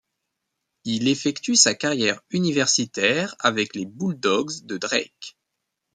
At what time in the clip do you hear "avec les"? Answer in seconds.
3.37-3.85